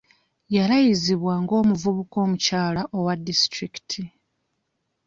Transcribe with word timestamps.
Yalayizibwa 0.55 1.33
ng'omubaka 1.41 2.17
omukyala 2.25 2.81
owa 2.97 3.13
disitulikiti. 3.25 4.03